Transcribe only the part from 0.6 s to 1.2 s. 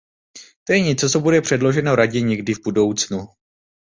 To je něco, co